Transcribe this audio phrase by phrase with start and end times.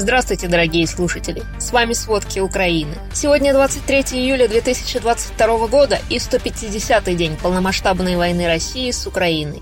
[0.00, 1.42] Здравствуйте, дорогие слушатели!
[1.58, 2.94] С вами «Сводки Украины».
[3.12, 9.60] Сегодня 23 июля 2022 года и 150-й день полномасштабной войны России с Украиной.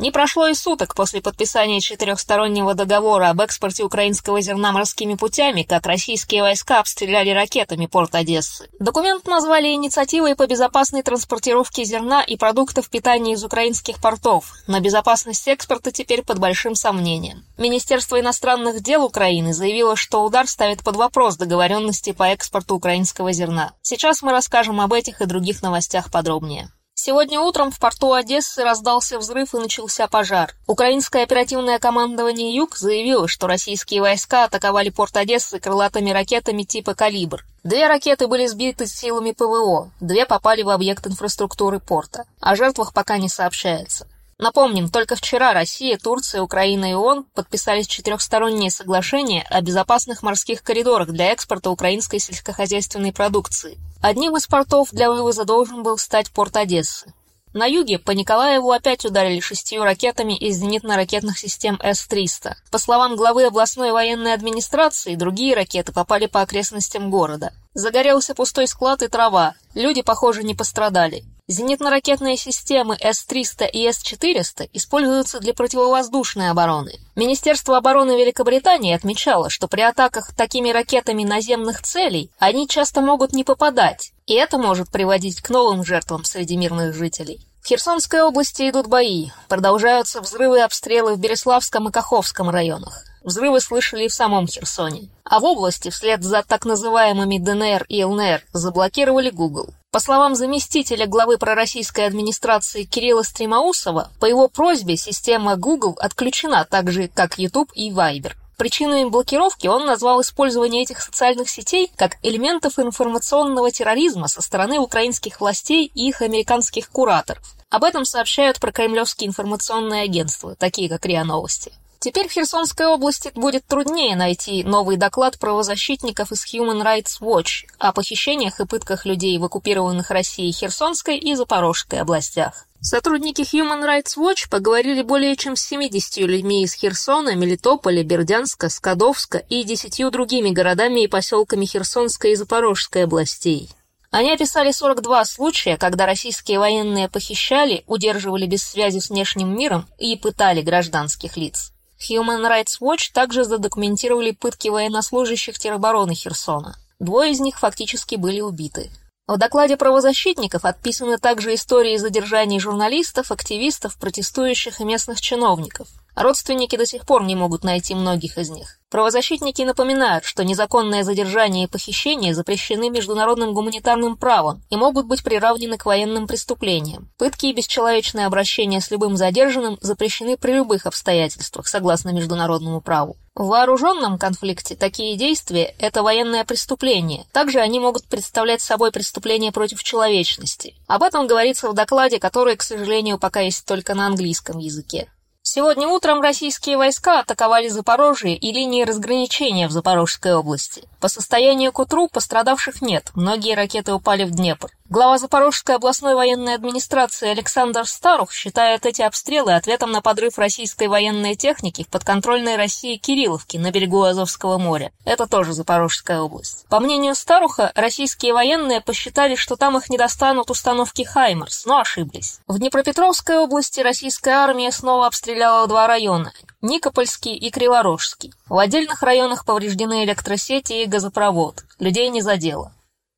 [0.00, 5.86] Не прошло и суток после подписания четырехстороннего договора об экспорте украинского зерна морскими путями, как
[5.86, 8.68] российские войска обстреляли ракетами порт Одессы.
[8.80, 15.46] Документ назвали инициативой по безопасной транспортировке зерна и продуктов питания из украинских портов, но безопасность
[15.46, 17.44] экспорта теперь под большим сомнением.
[17.56, 23.74] Министерство иностранных дел Украины заявило, что удар ставит под вопрос договоренности по экспорту украинского зерна.
[23.82, 26.68] Сейчас мы расскажем об этих и других новостях подробнее.
[26.96, 30.54] Сегодня утром в порту Одессы раздался взрыв и начался пожар.
[30.68, 37.44] Украинское оперативное командование «Юг» заявило, что российские войска атаковали порт Одессы крылатыми ракетами типа «Калибр».
[37.64, 42.26] Две ракеты были сбиты силами ПВО, две попали в объект инфраструктуры порта.
[42.38, 44.06] О жертвах пока не сообщается.
[44.38, 51.08] Напомним, только вчера Россия, Турция, Украина и ООН подписали четырехстороннее соглашение о безопасных морских коридорах
[51.08, 53.78] для экспорта украинской сельскохозяйственной продукции.
[54.02, 57.12] Одним из портов для вывоза должен был стать порт Одессы.
[57.54, 62.54] На юге по Николаеву опять ударили шестью ракетами из зенитно-ракетных систем С-300.
[62.72, 67.52] По словам главы областной военной администрации, другие ракеты попали по окрестностям города.
[67.72, 69.54] Загорелся пустой склад и трава.
[69.74, 71.22] Люди, похоже, не пострадали.
[71.46, 76.94] Зенитно-ракетные системы С-300 и С-400 используются для противовоздушной обороны.
[77.16, 83.44] Министерство обороны Великобритании отмечало, что при атаках такими ракетами наземных целей они часто могут не
[83.44, 87.46] попадать, и это может приводить к новым жертвам среди мирных жителей.
[87.60, 93.04] В Херсонской области идут бои, продолжаются взрывы и обстрелы в Береславском и Каховском районах.
[93.22, 95.10] Взрывы слышали и в самом Херсоне.
[95.24, 99.74] А в области вслед за так называемыми ДНР и ЛНР заблокировали Google.
[99.94, 106.90] По словам заместителя главы пророссийской администрации Кирилла Стримаусова, по его просьбе система Google отключена так
[106.90, 108.32] же, как YouTube и Viber.
[108.56, 115.40] Причиной блокировки он назвал использование этих социальных сетей как элементов информационного терроризма со стороны украинских
[115.40, 117.54] властей и их американских кураторов.
[117.70, 121.72] Об этом сообщают прокремлевские информационные агентства, такие как РИА Новости.
[122.04, 127.94] Теперь в Херсонской области будет труднее найти новый доклад правозащитников из Human Rights Watch о
[127.94, 132.66] похищениях и пытках людей в оккупированных Россией Херсонской и Запорожской областях.
[132.82, 139.38] Сотрудники Human Rights Watch поговорили более чем с 70 людьми из Херсона, Мелитополя, Бердянска, Скадовска
[139.38, 143.70] и десятью другими городами и поселками Херсонской и Запорожской областей.
[144.10, 150.16] Они описали 42 случая, когда российские военные похищали, удерживали без связи с внешним миром и
[150.16, 151.73] пытали гражданских лиц.
[151.98, 156.76] Human Rights Watch также задокументировали пытки военнослужащих теробороны Херсона.
[156.98, 158.90] Двое из них фактически были убиты.
[159.26, 165.88] В докладе правозащитников отписаны также истории задержаний журналистов, активистов, протестующих и местных чиновников.
[166.16, 168.78] Родственники до сих пор не могут найти многих из них.
[168.88, 175.76] Правозащитники напоминают, что незаконное задержание и похищение запрещены международным гуманитарным правом и могут быть приравнены
[175.76, 177.10] к военным преступлениям.
[177.18, 183.16] Пытки и бесчеловечное обращение с любым задержанным запрещены при любых обстоятельствах, согласно международному праву.
[183.34, 187.26] В вооруженном конфликте такие действия– это военное преступление.
[187.32, 190.76] Также они могут представлять собой преступление против человечности.
[190.86, 195.08] Об этом говорится в докладе, который, к сожалению, пока есть только на английском языке.
[195.46, 200.84] Сегодня утром российские войска атаковали Запорожье и линии разграничения в Запорожской области.
[201.00, 204.70] По состоянию к утру пострадавших нет, многие ракеты упали в Днепр.
[204.90, 211.36] Глава Запорожской областной военной администрации Александр Старух считает эти обстрелы ответом на подрыв российской военной
[211.36, 214.92] техники в подконтрольной России Кирилловке на берегу Азовского моря.
[215.06, 216.66] Это тоже Запорожская область.
[216.68, 222.40] По мнению Старуха, российские военные посчитали, что там их не достанут установки «Хаймерс», но ошиблись.
[222.46, 228.34] В Днепропетровской области российская армия снова обстреляла два района Никопольский и Криворожский.
[228.50, 231.64] В отдельных районах повреждены электросети и газопровод.
[231.78, 232.70] Людей не задело.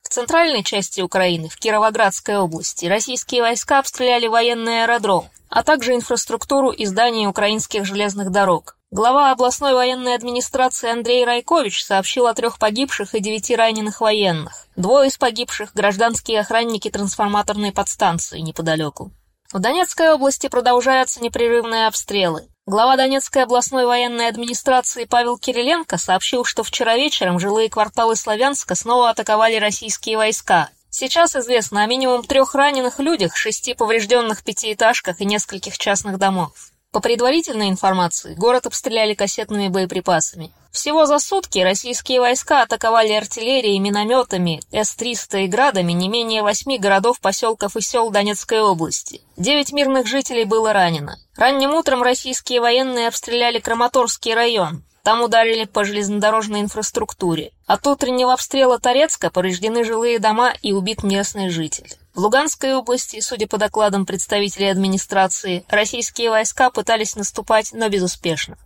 [0.06, 6.70] В центральной части Украины, в Кировоградской области, российские войска обстреляли военный аэродром, а также инфраструктуру
[6.70, 8.78] и здания украинских железных дорог.
[8.92, 14.68] Глава областной военной администрации Андрей Райкович сообщил о трех погибших и девяти раненых военных.
[14.76, 19.10] Двое из погибших– гражданские охранники трансформаторной подстанции неподалеку.
[19.52, 22.46] В Донецкой области продолжаются непрерывные обстрелы.
[22.68, 29.10] Глава Донецкой областной военной администрации Павел Кириленко сообщил, что вчера вечером жилые кварталы Славянска снова
[29.10, 30.70] атаковали российские войска.
[30.90, 36.72] Сейчас известно о минимум трех раненых людях, шести поврежденных пятиэтажках и нескольких частных домов.
[36.92, 40.52] По предварительной информации, город обстреляли кассетными боеприпасами.
[40.70, 47.20] Всего за сутки российские войска атаковали артиллерией, минометами, С-300 и градами не менее восьми городов,
[47.20, 49.22] поселков и сел Донецкой области.
[49.36, 51.18] Девять мирных жителей было ранено.
[51.36, 54.84] Ранним утром российские военные обстреляли Краматорский район.
[55.02, 57.52] Там ударили по железнодорожной инфраструктуре.
[57.66, 61.96] От утреннего обстрела Торецка повреждены жилые дома и убит местный житель.
[62.16, 68.56] В Луганской области, судя по докладам представителей администрации, российские войска пытались наступать, но безуспешно.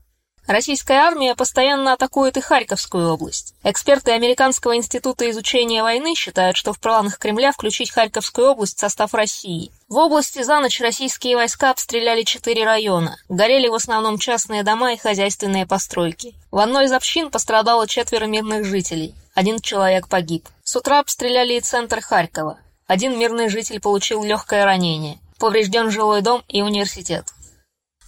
[0.46, 3.54] Российская армия постоянно атакует и Харьковскую область.
[3.64, 9.14] Эксперты Американского института изучения войны считают, что в планах Кремля включить Харьковскую область в состав
[9.14, 9.72] России.
[9.88, 13.16] В области за ночь российские войска обстреляли четыре района.
[13.28, 16.36] Горели в основном частные дома и хозяйственные постройки.
[16.52, 19.12] В одной из общин пострадало четверо мирных жителей.
[19.34, 20.48] Один человек погиб.
[20.62, 22.60] С утра обстреляли и центр Харькова.
[22.90, 25.20] Один мирный житель получил легкое ранение.
[25.38, 27.24] Поврежден жилой дом и университет.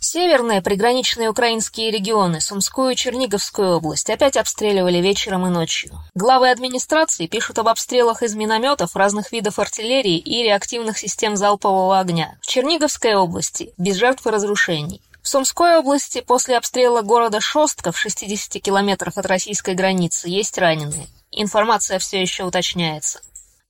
[0.01, 5.93] Северные приграничные украинские регионы, Сумскую и Черниговскую область, опять обстреливали вечером и ночью.
[6.17, 12.37] Главы администрации пишут об обстрелах из минометов, разных видов артиллерии и реактивных систем залпового огня.
[12.41, 15.01] В Черниговской области без жертв и разрушений.
[15.23, 21.07] В Сумской области после обстрела города Шостка в 60 километрах от российской границы есть раненые.
[21.31, 23.21] Информация все еще уточняется.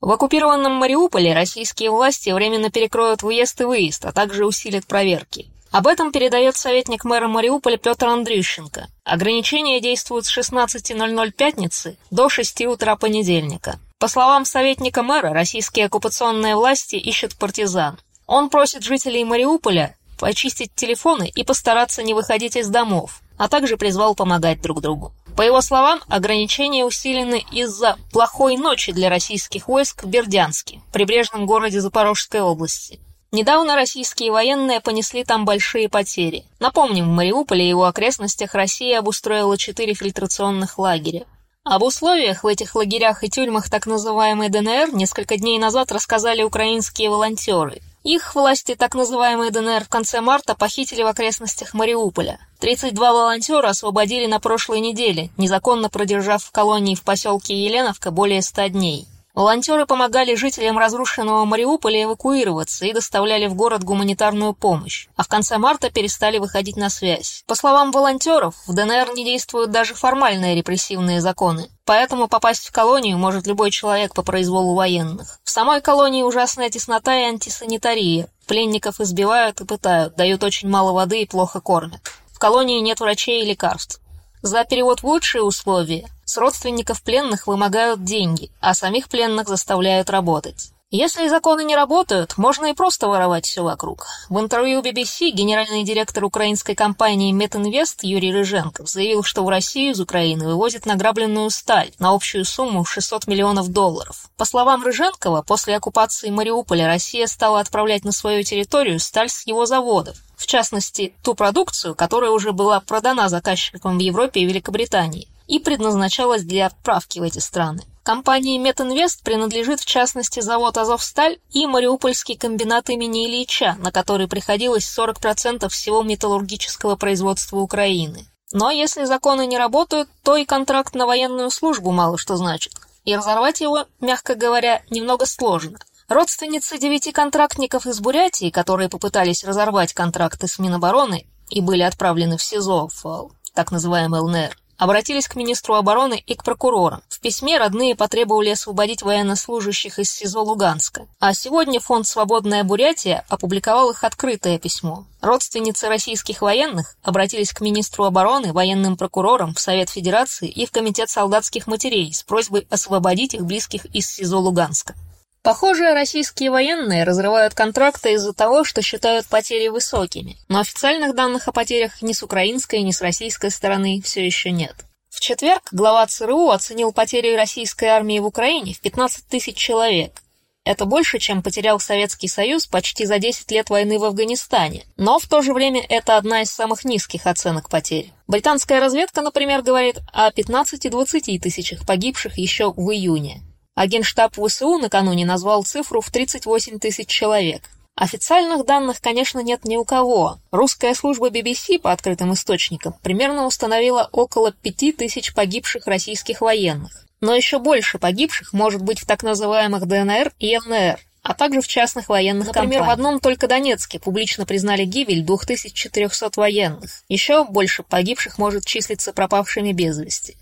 [0.02, 5.46] В оккупированном Мариуполе российские власти временно перекроют въезд и выезд, а также усилят проверки.
[5.70, 8.88] Об этом передает советник мэра Мариуполя Петр Андрющенко.
[9.04, 13.78] Ограничения действуют с 16.00 пятницы до 6 утра понедельника.
[14.00, 17.96] По словам советника мэра, российские оккупационные власти ищут партизан.
[18.26, 24.16] Он просит жителей Мариуполя почистить телефоны и постараться не выходить из домов, а также призвал
[24.16, 25.12] помогать друг другу.
[25.36, 31.80] По его словам, ограничения усилены из-за плохой ночи для российских войск в Бердянске, прибрежном городе
[31.80, 33.00] Запорожской области.
[33.32, 36.44] Недавно российские военные понесли там большие потери.
[36.60, 41.24] Напомним, в Мариуполе и его окрестностях Россия обустроила четыре фильтрационных лагеря.
[41.64, 47.08] Об условиях в этих лагерях и тюрьмах так называемой ДНР несколько дней назад рассказали украинские
[47.08, 47.80] волонтеры.
[48.02, 52.40] Их власти так называемой ДНР в конце марта похитили в окрестностях Мариуполя.
[52.58, 58.68] 32 волонтера освободили на прошлой неделе, незаконно продержав в колонии в поселке Еленовка более 100
[58.68, 59.06] дней.
[59.34, 65.56] Волонтеры помогали жителям разрушенного Мариуполя эвакуироваться и доставляли в город гуманитарную помощь, а в конце
[65.56, 67.42] марта перестали выходить на связь.
[67.46, 73.16] По словам волонтеров, в ДНР не действуют даже формальные репрессивные законы, поэтому попасть в колонию
[73.16, 75.40] может любой человек по произволу военных.
[75.44, 78.28] В самой колонии ужасная теснота и антисанитария.
[78.46, 82.02] Пленников избивают и пытают, дают очень мало воды и плохо кормят.
[82.34, 84.01] В колонии нет врачей и лекарств.
[84.42, 90.72] За перевод в лучшие условия с родственников пленных вымогают деньги, а самих пленных заставляют работать.
[90.94, 94.08] Если законы не работают, можно и просто воровать все вокруг.
[94.28, 100.00] В интервью BBC генеральный директор украинской компании Метинвест Юрий Рыженков заявил, что в Россию из
[100.00, 104.28] Украины вывозят награбленную сталь на общую сумму 600 миллионов долларов.
[104.36, 109.64] По словам Рыженкова, после оккупации Мариуполя Россия стала отправлять на свою территорию сталь с его
[109.64, 115.58] заводов, в частности, ту продукцию, которая уже была продана заказчикам в Европе и Великобритании и
[115.58, 117.82] предназначалась для отправки в эти страны.
[118.02, 124.92] Компании Метинвест принадлежит в частности завод «Азовсталь» и Мариупольский комбинат имени Ильича, на который приходилось
[124.98, 128.26] 40% всего металлургического производства Украины.
[128.52, 132.72] Но если законы не работают, то и контракт на военную службу мало что значит.
[133.04, 135.78] И разорвать его, мягко говоря, немного сложно.
[136.08, 142.42] Родственницы девяти контрактников из Бурятии, которые попытались разорвать контракты с Минобороны и были отправлены в
[142.42, 147.02] СИЗО, в так называемый ЛНР, обратились к министру обороны и к прокурорам.
[147.08, 151.06] В письме родные потребовали освободить военнослужащих из СИЗО Луганска.
[151.20, 155.04] А сегодня фонд «Свободная Бурятия» опубликовал их открытое письмо.
[155.20, 161.08] Родственницы российских военных обратились к министру обороны, военным прокурорам, в Совет Федерации и в Комитет
[161.08, 164.96] солдатских матерей с просьбой освободить их близких из СИЗО Луганска.
[165.42, 171.52] Похоже, российские военные разрывают контракты из-за того, что считают потери высокими, но официальных данных о
[171.52, 174.76] потерях ни с украинской, ни с российской стороны все еще нет.
[175.10, 180.22] В четверг глава ЦРУ оценил потери российской армии в Украине в 15 тысяч человек.
[180.64, 185.26] Это больше, чем потерял Советский Союз почти за 10 лет войны в Афганистане, но в
[185.26, 188.12] то же время это одна из самых низких оценок потерь.
[188.28, 193.42] Британская разведка, например, говорит о 15-20 тысячах погибших еще в июне.
[193.74, 197.62] А Генштаб ВСУ накануне назвал цифру в 38 тысяч человек.
[197.94, 200.38] Официальных данных, конечно, нет ни у кого.
[200.50, 207.06] Русская служба BBC по открытым источникам примерно установила около 5 тысяч погибших российских военных.
[207.20, 211.68] Но еще больше погибших может быть в так называемых ДНР и ЛНР, а также в
[211.68, 212.86] частных военных Например, компаниях.
[212.88, 216.90] в одном только Донецке публично признали гибель 2400 военных.
[217.08, 220.36] Еще больше погибших может числиться пропавшими без вести.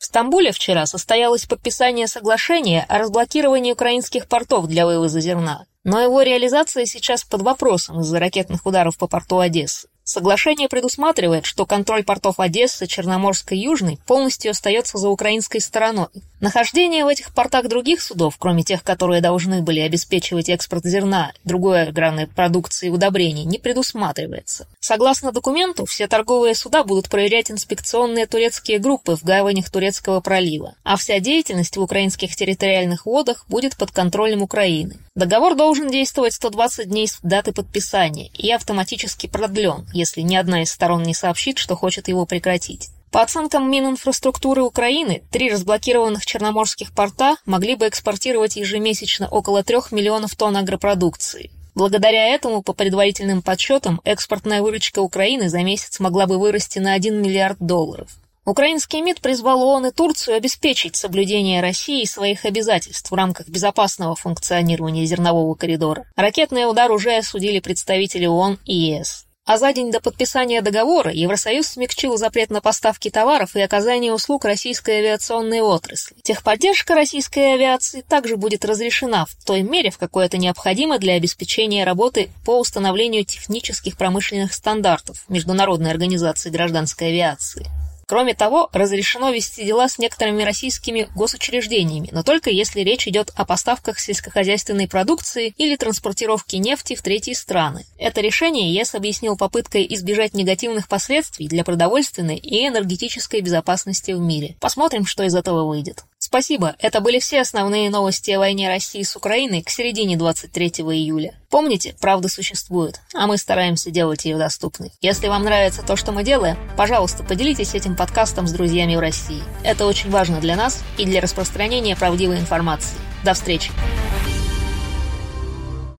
[0.00, 6.22] В Стамбуле вчера состоялось подписание соглашения о разблокировании украинских портов для вывоза зерна, но его
[6.22, 9.89] реализация сейчас под вопросом из-за ракетных ударов по порту Одессы.
[10.04, 16.08] Соглашение предусматривает, что контроль портов Одессы, Черноморской и Южной полностью остается за украинской стороной.
[16.40, 21.82] Нахождение в этих портах других судов, кроме тех, которые должны были обеспечивать экспорт зерна, другой
[21.82, 24.66] аграрной продукции и удобрений, не предусматривается.
[24.80, 30.96] Согласно документу, все торговые суда будут проверять инспекционные турецкие группы в гаванях Турецкого пролива, а
[30.96, 34.96] вся деятельность в украинских территориальных водах будет под контролем Украины.
[35.14, 40.70] Договор должен действовать 120 дней с даты подписания и автоматически продлен, если ни одна из
[40.70, 42.90] сторон не сообщит, что хочет его прекратить.
[43.10, 50.36] По оценкам Мининфраструктуры Украины, три разблокированных черноморских порта могли бы экспортировать ежемесячно около 3 миллионов
[50.36, 51.50] тонн агропродукции.
[51.74, 57.20] Благодаря этому, по предварительным подсчетам, экспортная выручка Украины за месяц могла бы вырасти на 1
[57.20, 58.10] миллиард долларов.
[58.44, 65.04] Украинский МИД призвал ООН и Турцию обеспечить соблюдение России своих обязательств в рамках безопасного функционирования
[65.04, 66.06] зернового коридора.
[66.16, 69.26] Ракетный удар уже осудили представители ООН и ЕС.
[69.50, 74.44] А за день до подписания договора Евросоюз смягчил запрет на поставки товаров и оказание услуг
[74.44, 76.14] российской авиационной отрасли.
[76.22, 81.82] Техподдержка российской авиации также будет разрешена в той мере, в какой это необходимо для обеспечения
[81.82, 87.66] работы по установлению технических промышленных стандартов Международной организации гражданской авиации.
[88.10, 93.44] Кроме того, разрешено вести дела с некоторыми российскими госучреждениями, но только если речь идет о
[93.44, 97.86] поставках сельскохозяйственной продукции или транспортировке нефти в третьи страны.
[97.98, 104.56] Это решение ЕС объяснил попыткой избежать негативных последствий для продовольственной и энергетической безопасности в мире.
[104.58, 106.02] Посмотрим, что из этого выйдет.
[106.30, 111.34] Спасибо, это были все основные новости о войне России с Украиной к середине 23 июля.
[111.50, 114.92] Помните, правда существует, а мы стараемся делать ее доступной.
[115.00, 119.42] Если вам нравится то, что мы делаем, пожалуйста, поделитесь этим подкастом с друзьями в России.
[119.64, 122.96] Это очень важно для нас и для распространения правдивой информации.
[123.24, 123.72] До встречи!